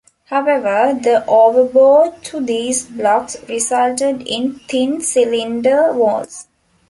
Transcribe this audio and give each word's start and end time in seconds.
However, 0.25 0.97
the 0.99 1.23
overbore 1.27 2.15
to 2.23 2.43
these 2.43 2.85
blocks 2.85 3.37
resulted 3.47 4.27
in 4.27 4.57
thin 4.67 4.99
cylinder 5.01 5.93
walls. 5.93 6.47